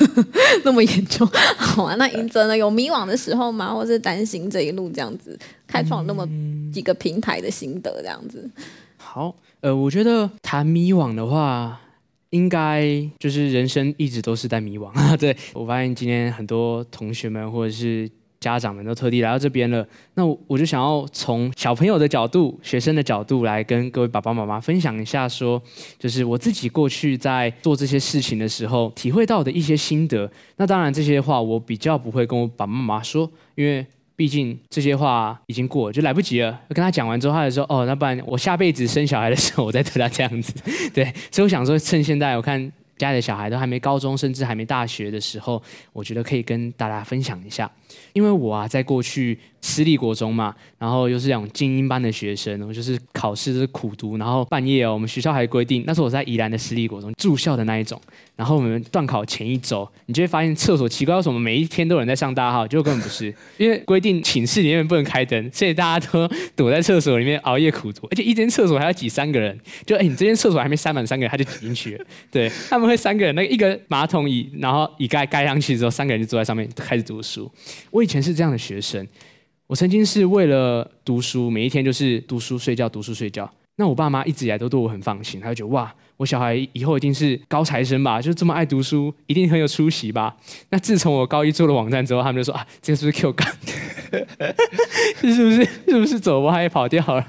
[0.64, 1.26] 那么严重？
[1.56, 2.56] 好啊，那云哲呢？
[2.56, 3.74] 有迷惘的时候吗？
[3.74, 5.38] 或是担心这一路这样子？
[5.66, 6.28] 开创那么
[6.72, 8.50] 几个平台的心得，这样子。
[8.96, 11.78] 好，呃，我觉得谈迷惘的话，
[12.30, 12.86] 应该
[13.18, 15.14] 就是人生一直都是在迷惘啊。
[15.18, 18.08] 对，我发现今天很多同学们或者是
[18.40, 25.60] 家长们都特地来到这边了，那我我就想要从小朋友的角度、学生的角度来跟各位爸爸妈妈分享一下，说
[25.98, 30.30] 就是我自己过去在做这些事情的时候体会到的一些心得。
[30.56, 33.84] 那当然这些话我比较不会跟我爸爸妈妈说，因为。
[34.22, 36.56] 毕竟这些话已经过了，就来不及了。
[36.68, 40.54] 跟他讲完之后，他就说：“哦，那不然我下辈子生小孩的时候，我再对他这样子。
[40.94, 45.60] ”对，所以我想说，趁现在我看家里的小孩都还没高中，甚至还没大学的时候，
[45.92, 47.68] 我觉得可以跟大家分享一下。
[48.12, 57.98] 因为我啊，在过去私立国中嘛，然后又是那种精英班的学生，我就是考试是苦读，然后半夜哦，我们学校还规定，那时候我在宜兰的私立国中住校的那一种，
[58.34, 62.66] 然后我们段考前一周，你就会发现厕所奇怪，为什么每一天都有人在上大号？
[62.66, 72.04] 结果根本不是， 因为规定寝室里面不能开灯，所以大家都躲在厕所里面熬夜苦读，而且一间厕所还要挤三个人，就哎，你这间厕所还没塞满三个人，他就挤进去了。
[72.32, 77.48] 对，他们会三个人，那个一个马桶椅，然后椅盖盖上去之后，三个人就坐在上面开始读书。
[77.92, 79.06] 我以前是这样的学生，
[79.72, 83.50] 我曾经是为了读书，每一天就是读书睡觉，读书睡觉。
[83.76, 90.36] 那我爸妈一直以来都对我很放心，他就觉得哇，我小孩以后一定是高材生吧，就这么爱读书，一定很有出息吧。
[90.68, 93.48] 那自从我高一做了网站之后，他们就说啊，这个是不是 Q 港？
[95.22, 97.26] 是不是是不是走歪也跑掉了？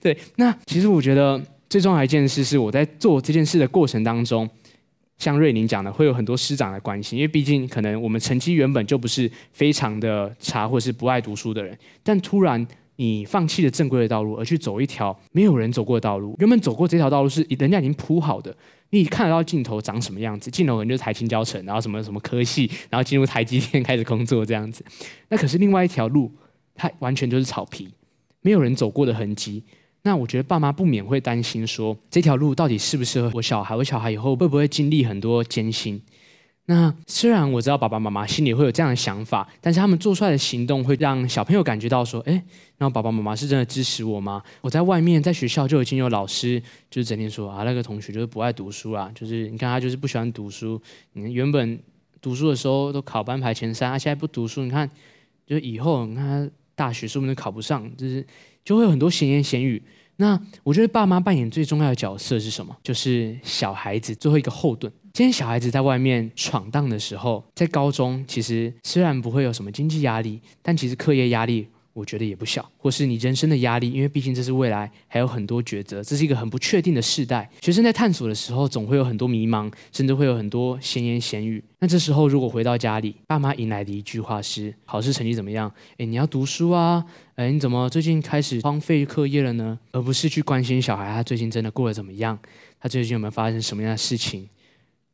[0.00, 4.48] 对，那其实我觉得最重要的一件事是我在做这件事的过程当中。
[5.24, 16.36] 像瑞宁讲的，会有很多师长的关心，因为毕竟可能我们成绩原本就不是非常的差，或是不爱读书的人，但突然你放弃了正规的道路，而去走一条没有人走过的道路。
[16.40, 18.54] 原本走过这条道路是人家已经铺好的，
[18.90, 24.84] 你看得到尽头长什么样子，尽头可能就是台清教程，然后什么什么科系，然后进入台积电开始工作这样子。
[25.30, 26.30] 那可是另外一条路，
[26.74, 27.88] 它完全就是草皮，
[28.42, 29.64] 没有人走过的痕迹。
[30.04, 33.74] 那我觉得爸妈不免会担心说，这条路到底适不适合我小孩？
[33.74, 36.00] 我小孩以后会不会经历很多艰辛？
[36.66, 42.32] 那虽然我知道爸爸妈妈心里会有这样的想法，但是他们做出来的行动会让小朋友感觉到说：“哎，
[42.78, 46.58] 然后爸爸妈妈是真的支持我吗？”我在外面在学校就已经有老师
[46.90, 50.80] 就是整天说啊，那个同学就是不爱读书啊，就是你看他就是不喜欢读书。
[51.12, 51.78] 你原本
[52.22, 54.90] 读书的时候都考班排前三，他现在不读书，你看
[55.46, 58.26] 就以后你看他大学说不定考不上，就是
[58.64, 59.82] 就会有很多闲言闲语。
[60.16, 62.76] 那我觉得爸妈扮演最重要的角色是什么？
[62.84, 64.92] 就是小孩子最后一个后盾。
[65.12, 77.48] 今天小孩子在外面闯荡的时候，在高中其实虽然不会有什么经济压力，但其实课业压力我觉得也不小，或是你人生的压力，因为毕竟这是未来还有很多抉择，这是一个很不确定的世代。
[77.62, 81.62] 学生在探索的时候，总会有很多迷茫，甚至会有很多闲言闲语。
[81.78, 85.72] 那这时候如果回到家里，爸妈迎来的一句话是：考试成绩怎么样？
[85.98, 87.04] 诶，你要读书啊！
[87.36, 89.78] 诶，你怎么最近开始荒废课业了呢？
[89.92, 92.38] 而不是去关心小孩他最近真的过得怎么样，
[92.80, 94.48] 他最近有没有发生什么样的事情？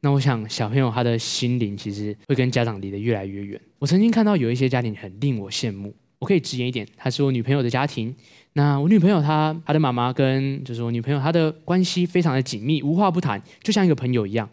[0.00, 3.60] 那我想，小朋友他的心灵其实会跟家长离得越来越远。
[3.78, 8.14] 我曾经看到有一些家庭很令我羡慕，我可以直言一点，他是我女朋友的家庭。
[8.52, 14.48] 那我女朋友她她的妈妈跟就是我女朋友她的关系非常的紧密，无话不谈，就像一个朋友一样。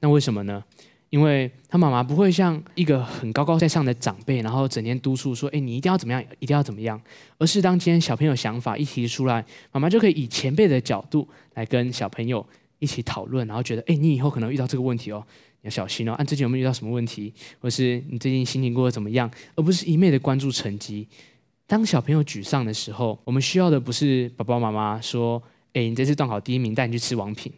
[0.00, 0.64] 那为什么呢？
[1.10, 7.00] 因为她妈妈不会像一个很高高在上的长辈，然后整天督促说：“哎，你一定要怎么样，一定要怎么样。”
[7.38, 12.44] 而是当今天小朋友想法一提出来，妈妈就可以以前辈的角度来跟小朋友。
[12.78, 15.22] 一起讨论，然后觉得，哎，你以后可能遇到这个问题哦，
[15.62, 16.12] 要小心哦。
[16.12, 19.30] 啊，最近有没有遇到什么问题，或是你最近心情过得怎么样？
[19.54, 21.06] 而不是一昧的关注成绩。
[21.66, 25.42] 当小朋友沮丧的时候，我们需要的不是爸爸妈妈说，
[25.72, 27.52] 哎，你这次段考第一名，带你去吃王品，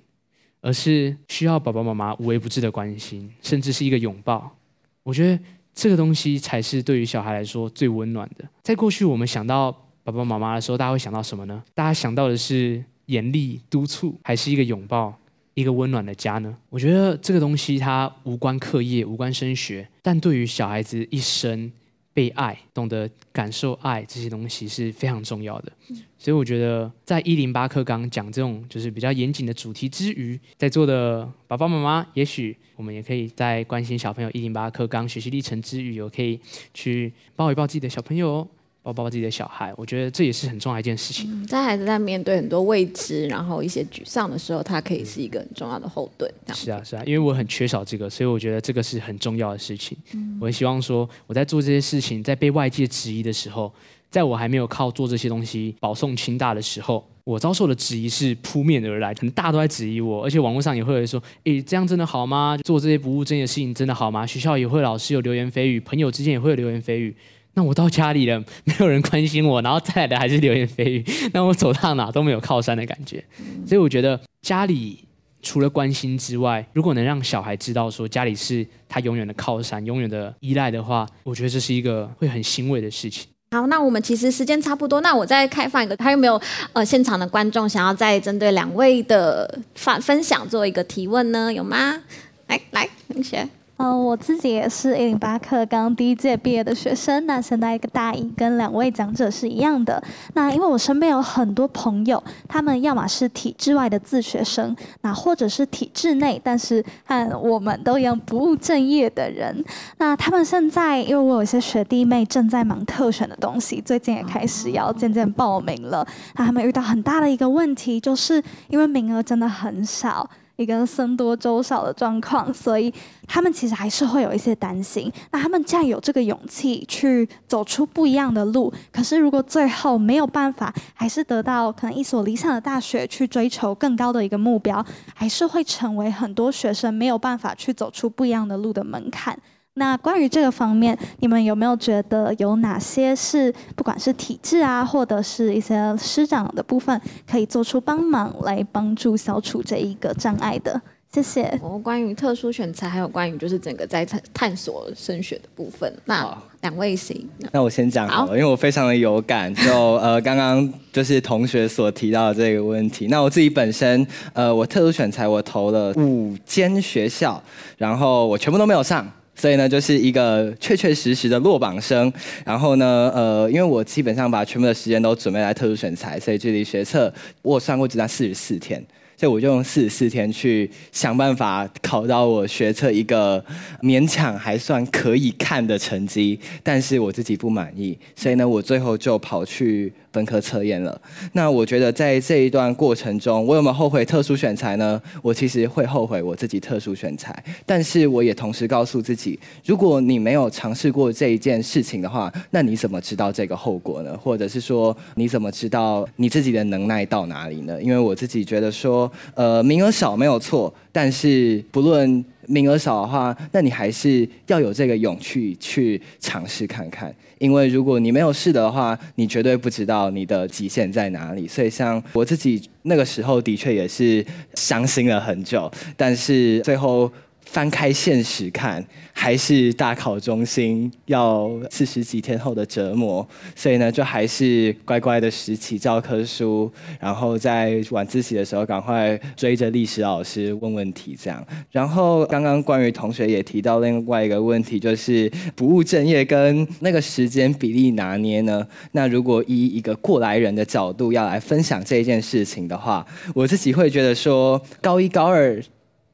[0.60, 4.56] 而是需要爸爸妈妈无微不至的关心，甚至是一个拥抱。
[5.02, 5.42] 我觉得
[5.74, 8.48] 这个东西才是对于小孩来说最温暖的。
[8.62, 11.62] 在过去，我们想到爸爸妈妈的时候，大家会想到什么呢？
[11.74, 12.84] 大家想到的是。
[13.06, 15.12] 严厉督促，还是一个拥抱，
[15.54, 16.56] 一个温暖的家呢？
[16.70, 21.70] 我觉得这个东西它无关课业，无关升学，但对于小孩子一生
[22.14, 25.72] 被爱、懂得感受爱这些东西是非常重要的。
[26.18, 36.38] 所以我觉得，在一零八课纲讲这种就是比较严谨的主题之余，在座的爸爸妈妈，也许我们也可以在关心小朋友一零八课纲学习历程之余，有可以
[36.72, 38.48] 去抱一抱自己的小朋友哦。
[38.82, 41.30] 抱抱自己的小孩，我觉得这也是很重要的一件事情。
[41.30, 46.28] 嗯，在孩子在面对很多未知，然后一些沮丧的时候，他可以是一个很重要的后盾。
[46.52, 49.96] 是啊，是啊，因为我很缺少这个，所以我觉得这个是很重要的事情。
[50.14, 53.72] 嗯，我很希望说，我在做这些事情，在被外界质疑的时候，
[54.10, 62.58] 在我还没有靠做这些东西保送清大的时候，我遭受的质疑是扑面而来，很大都在质疑我，而且网络上也会有人说：“诶，这样真的好吗？
[62.64, 67.14] 做这些不务正业的事情真的好吗？”学校也会老师有流言蜚语，朋友之间也会有流言蜚语。
[67.54, 73.22] 那我到家里了， 没有人关心我，然后再来的还是流言蜚语， 那我走到哪都没有靠山的感觉。
[73.66, 75.04] 所以我觉得家里
[75.42, 83.26] 除了关心之外，如果能让小孩知道说家里是他永远的靠山、永远的依赖的话，我觉得这是一个会很欣慰的事情。
[83.50, 86.40] 好，那我们其实时间差不多，那我再开放一个，还有没有
[86.72, 91.52] 呃现场的观众想要再针对两位的分分享做一个提问呢？
[91.52, 92.02] 有吗？
[92.46, 93.46] 来来，同学。
[93.82, 100.00] 嗯、呃，我自己也是一零八课刚第一届毕业的学生，那现在一个大一，跟两位讲者是一样的。
[100.34, 109.64] 那因为我身边有很多朋友，他们要么是体制外的自学生，那或者是体制内，但是和我们都一样不务正业的人。
[109.98, 116.06] 那他们现在，因为我有些学弟妹正在忙特选的东西，最近也开始要渐渐报名了。
[116.36, 120.30] 那他们遇到很大的一个问题，就是因为名额真的很少。
[120.56, 122.92] 一个僧多粥少的状况，所以
[123.26, 125.10] 他们其实还是会有一些担心。
[125.30, 134.84] 那他们既然有这个勇气去走出不一样的路，可是如果最后没有办法，还是得到可能一所理想的大学去追求更高的一个目标，
[135.14, 139.38] 还是会成为很多学生没有办法去走出不一样的路的门槛。
[139.74, 150.80] 那关于这个方面，你们有没有觉得有哪些是不管是体制啊，或者是一些师长的部分，可以做出帮忙来帮助消除这一个障碍的？
[151.10, 151.58] 谢谢。
[151.62, 157.26] 哦，关于特殊选才，还有关于就是整个在探探索升学的部分，那两位谁？
[157.50, 159.54] 那我先讲好了，好，因为我非常的有感。
[159.54, 163.08] 就呃，刚刚就是同学所提到的这个问题。
[163.08, 167.42] 那我自己本身，呃，我特殊选才我投了五间学校，
[167.78, 169.06] 然后我全部都没有上。
[169.34, 172.12] 所以呢，就是一个确确实实的落榜生。
[172.44, 177.12] 然后呢，呃，因为我基本上把全部的时间都准备来特殊选才，所以距离学测
[177.42, 178.84] 我算过只差四十四天。
[179.16, 183.44] 所以我就用四十四天去想办法考到我学测一个
[183.80, 189.92] 勉强还算可以看的成绩，但是我自己不满意，所以呢，我最后就跑去。
[190.12, 191.00] 本科测验了，
[191.32, 195.00] 那我觉得在这一段过程中，我有没有后悔特殊选材呢？
[195.22, 197.34] 我其实会后悔我自己特殊选材，
[197.64, 204.16] 但是我也同时告诉自己，如果你没有尝试过这一件事情的话，那你怎么知道这个后果呢？
[204.16, 207.82] 或者是说，你怎么知道你自己的能耐到哪里呢？
[207.82, 212.24] 因为我自己觉得说，呃，名额少没有错，但是不论。
[212.48, 221.48] 名额少的话，那你还是要有这个勇气去尝试看看，因为如果你没有试的话，你绝对不知道你的极限在哪里。
[221.48, 224.24] 所以，像我自己那个时候的确也是
[224.54, 227.10] 伤心了很久，但是最后。
[227.52, 228.82] 翻开现实看，
[229.12, 241.46] 还是大考中心要四十几天后的折磨，所以呢，就还是乖乖的拾起教科书，然后在晚自习的时候赶快追着历史老师问问题，这样。
[241.70, 248.66] 然后刚刚关于同学也提到另外一个问题，就是不务正业跟那个时间比例拿捏呢？
[248.92, 255.62] 那如果以一个过来人的角度要来分享这件事情的话，我自己会觉得说，高一高二。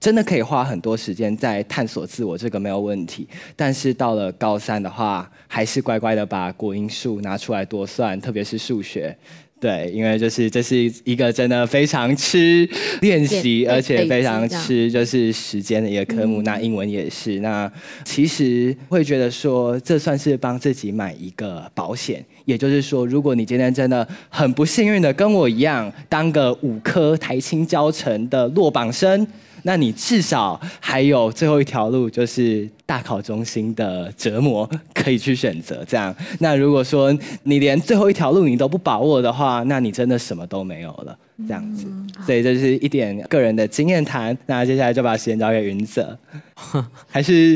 [0.00, 3.26] 真的可以花很多时间在探索自我，这个没有问题。
[3.56, 9.16] 但是到了高三的话，还是乖乖的把国英数拿出来多算，特别是数学。
[9.60, 12.64] 对，因为就是这是一个真的非常吃
[13.00, 16.42] 练习，而且非常吃就是时间的一个科目。
[16.42, 17.40] 那英文也是。
[17.40, 17.68] 那
[18.04, 22.24] 其实会觉得说，这算是帮自己买一个保险。
[22.44, 29.26] 也就是说，如果你今天真的很不幸运的跟我一样，当个五科台清教程的落榜生。
[29.68, 35.84] 那你至少还有最后一条路，就是大考中心的折磨可以去选择。
[35.86, 41.14] 这样，那如果说你连最后一条路你都不把握的话，那你真的什么都没有了。
[41.46, 41.84] 这样子，
[42.24, 44.36] 所以这是一点个人的经验谈。
[44.46, 46.18] 那接下来就把时间交给云泽，
[47.06, 47.54] 还是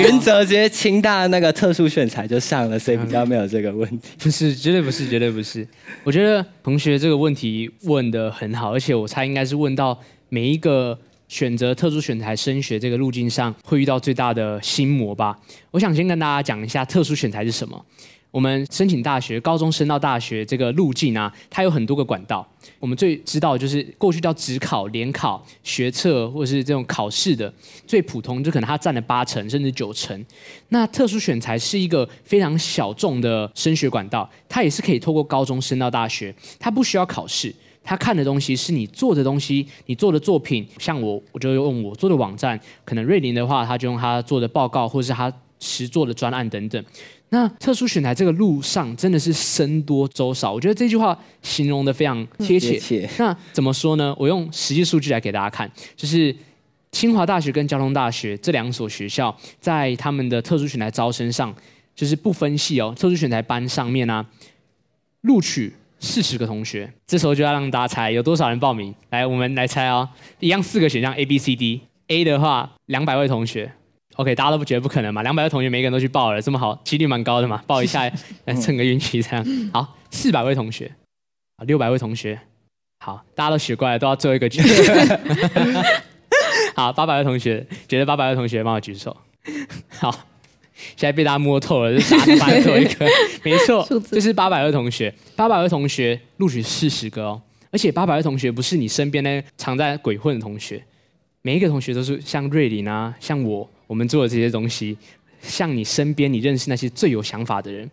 [0.00, 4.08] 云泽直接清大那个特殊选材就上了，所以比较没有这个问题。
[4.18, 5.64] 不是，绝对不是，绝对不是。
[6.02, 9.96] 我觉得同学这个问题问得很好，而且我猜应该是问到
[10.30, 10.98] 每一个。
[11.34, 15.36] 选择特殊选才升学这个路径上，会遇到最大的心魔吧？
[15.72, 17.84] 我想先跟大家讲一下特殊选才是什么。
[18.30, 22.48] 我们申请大学，高中升到大学这个路径啊，它有很多个管道。
[22.78, 27.52] 我们最知道的就是过去叫指考、联考、学测，或是这种考试的
[27.84, 30.24] 最普通，就可能它占了八成甚至九成。
[30.68, 37.52] 那特殊选才是一个非常小众的升学管道，它也是可以透过高中升到大学，它不需要考试。
[37.84, 40.66] 他看的东西是你做的东西，你做的作品。
[40.78, 42.58] 像我，我就用我做的网站。
[42.84, 46.82] 可能瑞林的话，他就用他做的报告，或者是他实做的专案等等。
[47.28, 53.08] 那特殊选材这个路上真的是僧多粥少，我觉得这句话形容的非常贴切。
[53.18, 54.14] 那怎么说呢？
[54.18, 56.34] 我用实际数据来给大家看，就是
[56.92, 61.52] 清华大学跟交通大学这两所学校，在他们的特殊选材招生上，
[61.94, 64.26] 就是不分系哦，特殊选材班上面呢、啊，
[65.22, 65.74] 录取。
[66.04, 68.94] 四十个同学，这时候就要让大家猜有多少人报名。
[69.08, 70.06] 来，我们来猜哦，
[70.38, 71.80] 一样四个选项 A、B、C、D。
[72.08, 73.72] A 的话，两百位同学。
[74.16, 75.22] OK，大家都不觉得不可能嘛？
[75.22, 78.08] 两百位同学，每个人都去报了，这么好，几率蛮高的嘛，报一下
[78.44, 79.44] 来蹭个运气这样。
[79.72, 80.94] 好，四百位同学，
[81.56, 82.38] 啊，六百位同学，
[83.00, 84.92] 好，大家都学乖了，都要最后一个举手。
[86.76, 89.16] 好，八百位同学，觉得八百位同学帮我举手。
[89.98, 90.14] 好。
[90.96, 93.06] 现在被大家摸透了，就傻子搬错一个，
[93.42, 100.82] 没错，这是八百位同学，八百位同学录取四十个哦，而且八百位同学不是你身边那常在鬼混的同学，
[101.42, 104.96] 每一个同学都是像瑞林啊，像我，我们做的这些东西，
[105.40, 107.90] 像你身边你认识那些最有想法的人，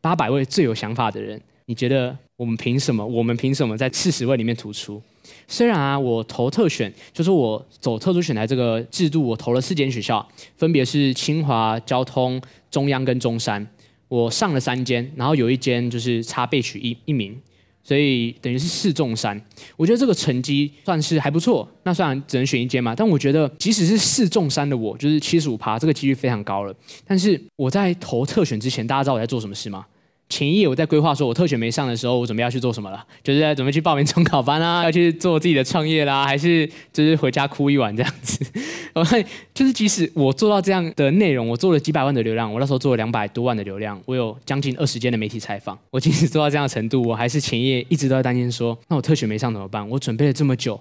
[0.00, 3.04] 八百位最有想法的人，你觉得我们凭什么？
[3.04, 5.02] 我们凭什么在四十位里面突出？
[5.46, 12.40] 虽然啊，我投特选，就是我走特殊选才这个制度，我投了四间学校，分别是清华、交通、
[12.70, 13.66] 中央跟中山。
[14.08, 17.40] 我上了三间，然后有一间就是差备取一一名，
[17.84, 19.40] 所以等于是四中三。
[19.76, 21.68] 我觉得这个成绩算是还不错。
[21.84, 26.74] 那虽然只能选一间嘛，但我觉得即使是四中三的我，就是七十五趴，这个几率非常高了。
[27.06, 29.86] 但是我在投特选之前，大家知道我在做什么事吗？
[30.30, 33.04] 前夜我在规划说，我特选没上的时候，我准备要去做什么了？
[33.22, 38.46] 就是在准备去报名中考班啊， 要去做自己的创业啦，还是就是回家哭一晚这样子？
[38.94, 39.22] 我看
[39.52, 49.86] 就是即使我做到这样的内容，我做了几百万的流量，我那时候做了两百多万的流量，我有将近二十间的媒体采访，我即使做到这样的程度，我还是前夜一直都在担心说，那我特选没上怎么办？
[49.90, 50.80] 我准备了这么久，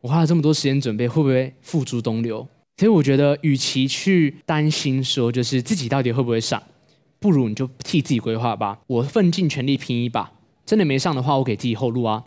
[0.00, 2.46] 我花了这么多时间准备，会不会付诸东流？
[2.76, 6.62] 所以我觉得，与其去担心说就是自己到底会不会上，
[7.18, 8.78] 不如你就替自己规划吧。
[8.86, 10.32] 我奋尽全力拼一把，
[10.64, 12.24] 真的没上的话，我给自己后路啊。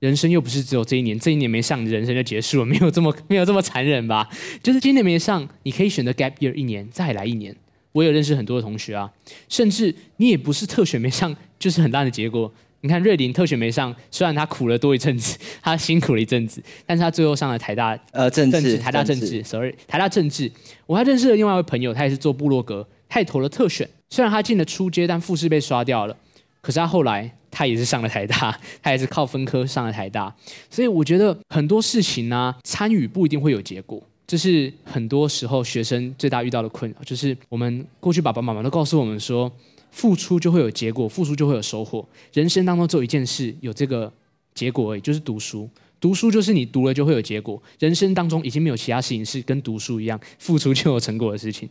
[0.00, 4.28] 人生又不是只有这一年，这一年没上，你人生就结束了，没有这么 没有这么残忍吧？
[4.62, 7.56] 就是今年没上，你可以选择 gap year 一年，再来一年。
[7.92, 9.10] 我有认识很多的同学啊，
[9.48, 12.52] 甚至你也不是特选没上，就是很烂的结果。
[12.82, 20.48] 你看瑞林特选没上，虽然他苦了多一阵子， 他辛苦了一阵子，但是他最后上了台大呃政治，台大政治，sorry，台大政治。
[20.86, 26.16] 我还认识了另外一位朋友，他也是做部落格，他也投了特选，虽然他进了初阶，但复试被刷掉了。
[26.60, 30.34] 可是他后来他也是上了台大， 他也是靠分科上了台大。
[30.70, 39.50] 所以我觉得很多事情呢、参与不一定会有结果，这是很多时候学生最大遇到的困扰，就是我们过去爸爸妈妈都告诉我们说。
[39.90, 42.06] 付出就会有结果，付出就会有收获。
[42.34, 44.12] 人生当中只有一件事有这个
[44.54, 45.68] 结果而已，就是读书。
[45.98, 47.60] 读书就是你读了就会有结果。
[47.78, 51.66] 人生当中已经没有其他事情是跟读书一样，付出就有成果的事情。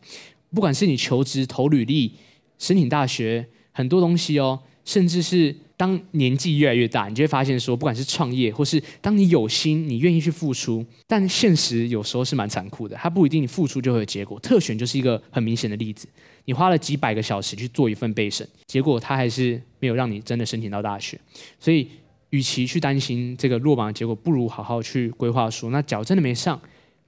[0.53, 2.13] 不管是你求职、投履历、
[2.57, 14.39] 申请大学，很多东西哦，甚至是当年纪越来越大，你就会发现说，不管是创业，或是当你有心，你愿意去付出，但现实有时候是蛮残酷的，它不一定你付出就会有结果。
[14.39, 16.07] 特选就是一个很明显的例子。
[16.45, 21.19] 你花了几百个小时去做一份备审，结果他还是没有让你真的申请到大学。
[21.59, 21.85] 所以，
[22.29, 26.59] 与其去担心这个落榜的结果，不如好好去规划说，那脚真的没上，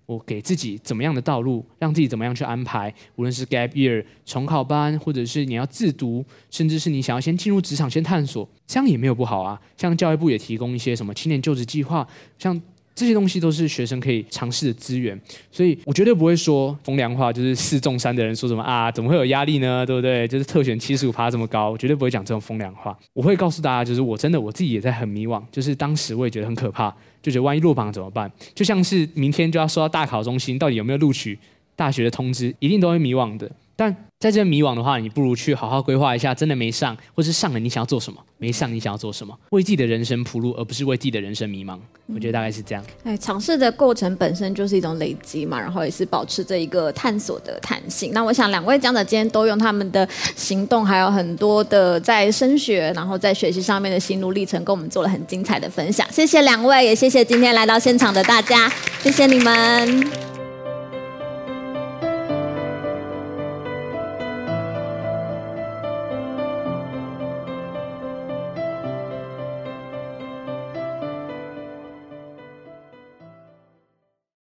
[0.10, 2.92] 我给自己怎么样的道路，让自己怎么样去安排？
[3.16, 9.62] 无论是 gap year 重考班，或者是你要自读，甚至是你想要先进入职场先探索，这样也没有不好啊。
[9.78, 12.08] 像教育部也提供一些什么青年就职计划，
[12.40, 12.60] 像。
[13.00, 15.18] 这些东西都是学生可以尝试的资源，
[15.50, 19.86] 所以我绝对不会说风凉话，就是四中三的人说什么啊，怎么会有压力呢？
[19.86, 20.28] 对不对？
[20.28, 22.98] 就是特选七十五趴这么高，我绝对不会讲这种风凉话。
[23.14, 28.30] 我会告诉大家，就是我真的我自己也在很迷惘，就是当时我也觉得很可怕，就觉得万一落榜怎么办？
[28.54, 31.40] 就像是明天就要收到大考中心到底有没有录取
[31.78, 33.50] 大学的通知，一定都会迷惘的。
[33.80, 38.20] 但在这迷惘的话，你不如去好好规划一下，真的没上，或是上了，你想要做什么？
[38.38, 39.34] 没上，你想要做什么？
[39.52, 41.80] 为自己的人生铺路，而不是为自己的人生迷茫。
[42.14, 42.84] 我觉得大概是这样。
[43.06, 48.12] 哎，尝试的过程本身就是一种累积嘛，然后也是保持着一个探索的弹性。
[48.12, 50.06] 那我想两位讲者今天都用他们的
[50.36, 56.06] 行动，还有很多的在升学，然后在学习上面的心路历程，跟我们做了很精彩的分享。
[56.12, 58.70] 谢谢两位，也谢谢今天来到现场的大家，
[59.02, 60.39] 谢谢你们。